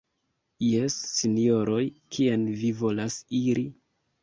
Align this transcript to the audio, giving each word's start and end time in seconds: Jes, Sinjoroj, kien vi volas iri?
Jes, 0.67 0.95
Sinjoroj, 1.17 1.83
kien 2.17 2.49
vi 2.65 2.73
volas 2.83 3.21
iri? 3.45 3.71